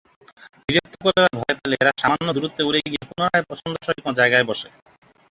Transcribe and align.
বিরক্ত 0.65 0.93
করলে 1.03 1.19
বা 1.23 1.37
ভয় 1.37 1.55
পেলে 1.59 1.75
এরা 1.81 1.91
সামান্য 2.01 2.27
দূরত্ব 2.35 2.59
উড়ে 2.69 2.79
গিয়ে 2.85 3.07
পুনরায় 3.09 3.45
পছন্দসই 3.49 4.01
কোনো 4.03 4.15
জায়গায় 4.19 4.45
বসে। 4.49 4.67